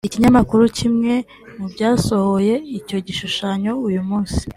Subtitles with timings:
[0.07, 1.13] Ikinyamakuru kimwe
[1.57, 4.41] mu byasohoye icyo gishushanyo uyu munsi